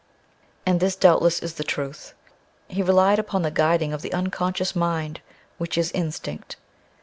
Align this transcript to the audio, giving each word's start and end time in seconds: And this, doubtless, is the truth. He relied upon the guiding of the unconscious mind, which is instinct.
And 0.65 0.79
this, 0.79 0.95
doubtless, 0.95 1.37
is 1.43 1.53
the 1.53 1.63
truth. 1.63 2.15
He 2.67 2.81
relied 2.81 3.19
upon 3.19 3.43
the 3.43 3.51
guiding 3.51 3.93
of 3.93 4.01
the 4.01 4.13
unconscious 4.13 4.75
mind, 4.75 5.21
which 5.59 5.77
is 5.77 5.91
instinct. 5.91 6.55